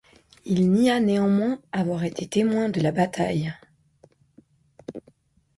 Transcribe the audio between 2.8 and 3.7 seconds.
la bataille.